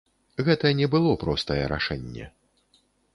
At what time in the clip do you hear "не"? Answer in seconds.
0.79-0.87